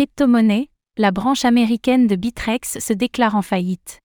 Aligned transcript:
Crypto-monnaie, 0.00 0.70
la 0.96 1.10
branche 1.10 1.44
américaine 1.44 2.06
de 2.06 2.16
Bitrex 2.16 2.78
se 2.78 2.94
déclare 2.94 3.36
en 3.36 3.42
faillite. 3.42 3.98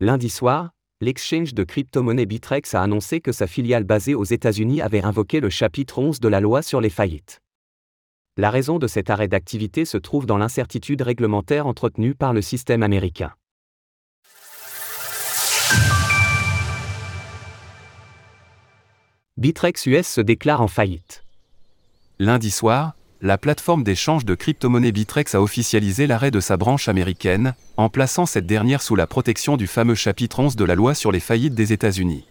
Lundi 0.00 0.30
soir, 0.30 0.70
l'exchange 1.02 1.52
de 1.52 1.62
crypto-monnaie 1.62 2.24
Bitrex 2.24 2.74
a 2.74 2.80
annoncé 2.80 3.20
que 3.20 3.30
sa 3.30 3.46
filiale 3.46 3.84
basée 3.84 4.14
aux 4.14 4.24
États-Unis 4.24 4.80
avait 4.80 5.04
invoqué 5.04 5.40
le 5.40 5.50
chapitre 5.50 5.98
11 5.98 6.20
de 6.20 6.28
la 6.28 6.40
loi 6.40 6.62
sur 6.62 6.80
les 6.80 6.88
faillites. 6.88 7.42
La 8.38 8.48
raison 8.48 8.78
de 8.78 8.86
cet 8.86 9.10
arrêt 9.10 9.28
d'activité 9.28 9.84
se 9.84 9.98
trouve 9.98 10.24
dans 10.24 10.38
l'incertitude 10.38 11.02
réglementaire 11.02 11.66
entretenue 11.66 12.14
par 12.14 12.32
le 12.32 12.40
système 12.40 12.82
américain. 12.82 13.34
Bitrex 19.36 19.84
US 19.84 20.06
se 20.06 20.22
déclare 20.22 20.62
en 20.62 20.68
faillite. 20.68 21.26
Lundi 22.18 22.50
soir, 22.50 22.94
la 23.24 23.38
plateforme 23.38 23.84
d'échange 23.84 24.26
de 24.26 24.34
crypto-monnaies 24.34 24.92
Bitrex 24.92 25.34
a 25.34 25.40
officialisé 25.40 26.06
l'arrêt 26.06 26.30
de 26.30 26.40
sa 26.40 26.58
branche 26.58 26.88
américaine, 26.88 27.54
en 27.78 27.88
plaçant 27.88 28.26
cette 28.26 28.44
dernière 28.44 28.82
sous 28.82 28.96
la 28.96 29.06
protection 29.06 29.56
du 29.56 29.66
fameux 29.66 29.94
chapitre 29.94 30.40
11 30.40 30.56
de 30.56 30.64
la 30.64 30.74
loi 30.74 30.94
sur 30.94 31.10
les 31.10 31.20
faillites 31.20 31.54
des 31.54 31.72
États-Unis. 31.72 32.26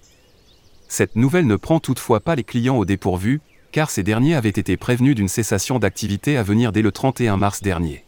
Cette 0.87 1.15
nouvelle 1.15 1.48
ne 1.48 1.55
prend 1.55 1.79
toutefois 1.79 2.20
pas 2.20 2.35
les 2.35 2.43
clients 2.43 2.77
au 2.77 2.85
dépourvu, 2.85 3.41
car 3.71 3.89
ces 3.89 4.03
derniers 4.03 4.35
avaient 4.35 4.49
été 4.49 4.77
prévenus 4.77 5.15
d'une 5.15 5.29
cessation 5.29 5.79
d'activité 5.79 6.37
à 6.37 6.43
venir 6.43 6.71
dès 6.71 6.84
le 6.84 6.91
31 6.91 7.37
mars 7.37 7.63
dernier. 7.63 8.05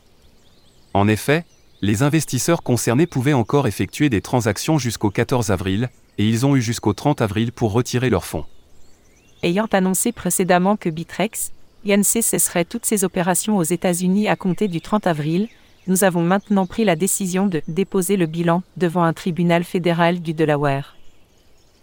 En 0.93 1.07
effet, 1.07 1.43
les 1.81 2.03
investisseurs 2.03 2.61
concernés 2.61 3.07
pouvaient 3.07 3.33
encore 3.33 3.65
effectuer 3.65 4.09
des 4.09 4.21
transactions 4.21 4.77
jusqu'au 4.77 5.09
14 5.09 5.49
avril, 5.49 5.89
et 6.19 6.29
ils 6.29 6.45
ont 6.45 6.55
eu 6.55 6.61
jusqu'au 6.61 6.93
30 6.93 7.19
avril 7.23 7.51
pour 7.51 7.71
retirer 7.71 8.11
leurs 8.11 8.25
fonds. 8.25 8.45
Ayant 9.41 9.67
annoncé 9.71 10.11
précédemment 10.11 10.75
que 10.75 10.89
Bitrex, 10.89 11.51
INC 11.87 12.21
cesserait 12.21 12.65
toutes 12.65 12.85
ses 12.85 13.03
opérations 13.03 13.57
aux 13.57 13.63
États-Unis 13.63 14.27
à 14.27 14.35
compter 14.35 14.67
du 14.67 14.81
30 14.81 15.05
avril, 15.05 15.47
nous 15.87 16.03
avons 16.03 16.23
maintenant 16.23 16.65
pris 16.65 16.83
la 16.83 16.95
décision 16.95 17.45
de 17.45 17.61
déposer 17.67 18.17
le 18.17 18.25
bilan 18.25 18.63
devant 18.75 19.03
un 19.03 19.13
tribunal 19.13 19.63
fédéral 19.63 20.19
du 20.19 20.33
Delaware. 20.33 20.95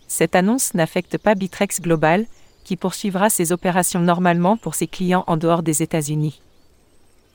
Cette 0.08 0.34
annonce 0.34 0.74
n'affecte 0.74 1.18
pas 1.18 1.36
Bitrex 1.36 1.80
Global, 1.80 2.27
qui 2.64 2.77
poursuivra 2.77 3.30
ses 3.30 3.52
opérations 3.52 4.00
normalement 4.00 4.56
pour 4.56 4.74
ses 4.74 4.88
clients 4.88 5.24
en 5.27 5.36
dehors 5.36 5.62
des 5.62 5.82
États-Unis. 5.82 6.40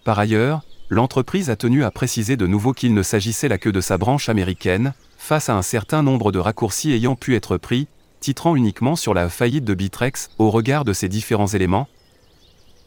Par 0.03 0.19
ailleurs, 0.19 0.61
l'entreprise 0.89 1.49
a 1.49 1.55
tenu 1.55 1.83
à 1.83 1.91
préciser 1.91 2.35
de 2.37 2.47
nouveau 2.47 2.73
qu'il 2.73 2.93
ne 2.93 3.03
s'agissait 3.03 3.47
là 3.47 3.57
que 3.57 3.69
de 3.69 3.81
sa 3.81 3.97
branche 3.97 4.29
américaine, 4.29 4.93
face 5.17 5.49
à 5.49 5.55
un 5.55 5.61
certain 5.61 6.03
nombre 6.03 6.31
de 6.31 6.39
raccourcis 6.39 6.91
ayant 6.91 7.15
pu 7.15 7.35
être 7.35 7.57
pris, 7.57 7.87
titrant 8.19 8.55
uniquement 8.55 8.95
sur 8.95 9.13
la 9.13 9.29
faillite 9.29 9.65
de 9.65 9.73
Bitrex 9.73 10.29
au 10.37 10.49
regard 10.49 10.85
de 10.85 10.93
ces 10.93 11.09
différents 11.09 11.47
éléments. 11.47 11.87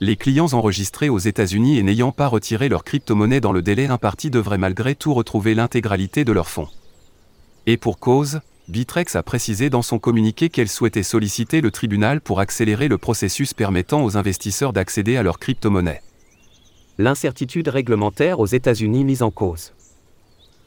Les 0.03 0.17
clients 0.17 0.55
enregistrés 0.55 1.11
aux 1.11 1.19
États-Unis 1.19 1.77
et 1.77 1.83
n'ayant 1.83 2.11
pas 2.11 2.27
retiré 2.27 2.71
leur 2.71 2.85
crypto-monnaie 2.85 3.43
dans 3.43 3.53
le 3.53 3.61
délai 3.61 3.87
imparti 3.89 4.31
devraient 4.31 4.57
malgré 4.57 4.95
tout 4.95 5.13
retrouver 5.13 5.55
l'intégralité 5.55 6.25
de 6.25 6.33
leurs 6.33 6.49
fonds. 6.49 6.69
Et 7.67 7.77
pour 7.77 7.99
cause, 7.99 8.41
Bitrex 8.69 9.15
a 9.15 9.23
précisé 9.23 9.69
dans 9.69 9.83
son 9.83 9.99
communiqué 9.99 10.49
qu'elle 10.49 10.71
souhaitait 10.71 11.03
solliciter 11.03 11.61
le 11.61 11.71
tribunal 11.71 12.23
pour 12.23 12.41
accélérer 12.41 12.89
le 12.89 12.97
processus 12.97 13.53
permettant 13.53 14.03
aux 14.03 14.17
investisseurs 14.17 14.73
d'accéder 14.73 15.19
à 15.19 15.23
leur 15.23 15.39
crypto-monnaie. 15.39 16.01
L'incertitude 16.97 17.69
réglementaire 17.69 18.41
aux 18.41 18.47
États-Unis 18.47 19.05
mise 19.05 19.23
en 19.23 19.31
cause. 19.31 19.75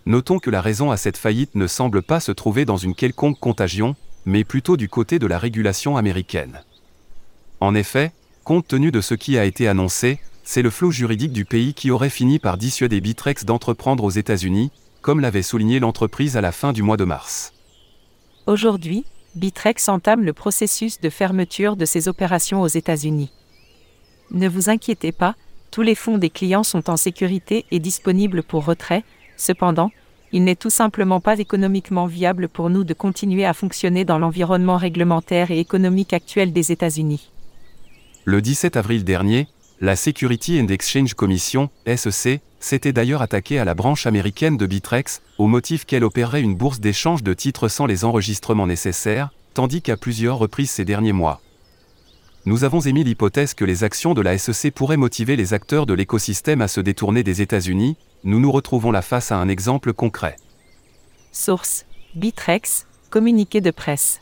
Notons 0.06 0.38
que 0.38 0.52
la 0.52 0.62
raison 0.62 0.92
à 0.92 0.98
cette 0.98 1.18
faillite 1.18 1.56
ne 1.56 1.66
semble 1.66 2.04
pas 2.04 2.20
se 2.20 2.32
trouver 2.32 2.66
dans 2.66 2.78
une 2.78 2.94
quelconque 2.94 3.40
contagion, 3.40 3.96
mais 4.26 4.44
plutôt 4.44 4.78
du 4.78 4.90
côté 4.90 5.18
de 5.18 5.26
la 5.26 5.40
régulation 5.40 5.98
américaine. 5.98 6.62
En 7.62 7.74
effet, 7.74 8.12
compte 8.44 8.68
tenu 8.68 8.92
de 8.92 9.02
ce 9.02 9.14
qui 9.14 9.38
a 9.38 9.46
été 9.46 9.68
annoncé, 9.68 10.20
c'est 10.44 10.62
le 10.62 10.70
flot 10.70 10.92
juridique 10.92 11.32
du 11.32 11.46
pays 11.46 11.74
qui 11.74 11.92
aurait 11.92 12.10
fini 12.10 12.40
par 12.40 12.58
dissuader 12.58 13.00
Bitrex 13.00 13.46
d'entreprendre 13.46 14.04
aux 14.04 14.10
États-Unis, 14.10 14.72
comme 15.02 15.22
l'avait 15.22 15.42
souligné 15.42 15.80
l'entreprise 15.80 16.36
à 16.36 16.42
la 16.42 16.52
fin 16.52 16.74
du 16.74 16.84
mois 16.84 16.98
de 16.98 17.06
mars. 17.06 17.54
Aujourd'hui, 18.46 19.06
Bitrex 19.36 19.88
entame 19.88 20.24
le 20.24 20.34
processus 20.34 21.00
de 21.00 21.10
fermeture 21.10 21.78
de 21.78 21.86
ses 21.86 22.08
opérations 22.08 22.62
aux 22.62 22.68
États-Unis. 22.68 23.32
Ne 24.32 24.50
vous 24.50 24.70
inquiétez 24.70 25.14
pas, 25.14 25.36
tous 25.72 25.82
les 25.82 25.96
fonds 25.96 26.18
des 26.18 26.30
clients 26.30 26.64
sont 26.64 26.90
en 26.90 26.98
sécurité 26.98 27.66
et 27.72 27.80
disponibles 27.80 28.44
pour 28.44 28.66
retrait, 28.66 29.04
cependant, 29.38 29.92
il 30.34 30.44
n'est 30.44 30.56
tout 30.56 30.70
simplement 30.70 31.22
pas 31.22 31.40
économiquement 31.40 32.08
viable 32.08 32.50
pour 32.50 32.70
nous 32.70 32.84
de 32.84 32.94
continuer 32.94 33.46
à 33.46 33.54
fonctionner 33.54 34.04
dans 34.04 34.20
l'environnement 34.20 34.78
réglementaire 34.78 35.52
et 35.52 35.60
économique 35.60 36.12
actuel 36.12 36.52
des 36.52 36.72
États-Unis. 36.72 37.30
Le 38.26 38.42
17 38.42 38.78
avril 38.78 39.04
dernier, 39.04 39.50
la 39.82 39.98
Security 39.98 40.62
and 40.62 40.70
Exchange 40.70 41.14
Commission, 41.14 41.70
SEC, 41.86 42.40
s'était 42.62 42.94
d'ailleurs 42.94 43.22
attaquée 43.22 43.60
à 43.60 43.66
la 43.66 43.74
branche 43.74 44.08
américaine 44.08 44.56
de 44.56 44.66
Bitrex, 44.66 45.22
au 45.38 45.48
motif 45.48 45.84
qu'elle 45.84 46.06
opérerait 46.06 46.42
une 46.42 46.56
bourse 46.56 46.80
d'échange 46.80 47.22
de 47.22 47.34
titres 47.34 47.68
sans 47.68 47.86
les 47.86 48.06
enregistrements 48.06 48.66
nécessaires, 48.66 49.32
tandis 49.54 49.82
qu'à 49.82 49.98
plusieurs 49.98 50.38
reprises 50.38 50.72
ces 50.72 50.86
derniers 50.86 51.12
mois. 51.12 51.42
Nous 52.46 52.64
avons 52.64 52.80
émis 52.80 53.04
l'hypothèse 53.04 53.54
que 53.54 53.66
les 53.66 53.84
actions 53.84 54.14
de 54.14 54.22
la 54.22 54.38
SEC 54.38 54.74
pourraient 54.74 54.96
motiver 54.96 55.36
les 55.36 55.54
acteurs 55.54 55.86
de 55.86 55.94
l'écosystème 55.94 56.62
à 56.62 56.70
se 56.70 56.80
détourner 56.80 57.24
des 57.24 57.42
États-Unis, 57.42 57.98
nous 58.24 58.40
nous 58.40 58.54
retrouvons 58.54 58.92
là 58.92 59.02
face 59.02 59.34
à 59.34 59.38
un 59.38 59.50
exemple 59.50 59.92
concret. 59.92 60.38
Source 61.34 61.86
Bitrex, 62.16 62.88
communiqué 63.10 63.60
de 63.60 63.72
presse. 63.72 64.22